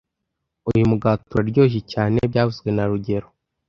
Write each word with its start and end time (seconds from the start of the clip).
Uyu 0.69 0.89
mugati 0.89 1.27
uraryoshye 1.31 1.79
cyane 1.91 2.17
byavuzwe 2.31 2.69
na 2.73 2.83
rugero 2.89 3.27